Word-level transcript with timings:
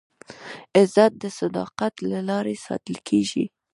عزت 0.77 1.11
د 1.23 1.25
صداقت 1.39 1.93
له 2.11 2.19
لارې 2.29 2.55
ساتل 2.65 2.97
کېږي. 3.07 3.45